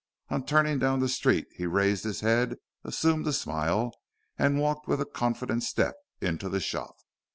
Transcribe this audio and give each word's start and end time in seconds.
On 0.29 0.43
turning 0.43 0.79
down 0.79 0.99
the 0.99 1.07
street 1.07 1.45
he 1.57 1.67
raised 1.67 2.05
his 2.05 2.21
head, 2.21 2.55
assumed 2.83 3.27
a 3.27 3.31
smile 3.31 3.91
and 4.35 4.57
walked 4.59 4.87
with 4.87 4.99
a 4.99 5.05
confident 5.05 5.61
step 5.61 5.93
into 6.19 6.49
the 6.49 6.59
shop. 6.59 6.95